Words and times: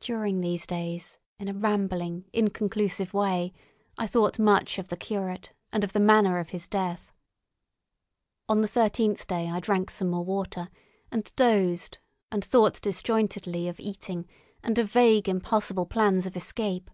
During 0.00 0.40
these 0.40 0.66
days, 0.66 1.18
in 1.38 1.46
a 1.46 1.52
rambling, 1.52 2.24
inconclusive 2.32 3.12
way, 3.12 3.52
I 3.98 4.06
thought 4.06 4.38
much 4.38 4.78
of 4.78 4.88
the 4.88 4.96
curate 4.96 5.52
and 5.70 5.84
of 5.84 5.92
the 5.92 6.00
manner 6.00 6.38
of 6.38 6.48
his 6.48 6.66
death. 6.66 7.12
On 8.48 8.62
the 8.62 8.66
thirteenth 8.66 9.26
day 9.26 9.50
I 9.50 9.60
drank 9.60 9.90
some 9.90 10.08
more 10.08 10.24
water, 10.24 10.70
and 11.12 11.30
dozed 11.36 11.98
and 12.32 12.42
thought 12.42 12.80
disjointedly 12.80 13.68
of 13.68 13.78
eating 13.78 14.26
and 14.62 14.78
of 14.78 14.90
vague 14.90 15.28
impossible 15.28 15.84
plans 15.84 16.24
of 16.24 16.34
escape. 16.34 16.90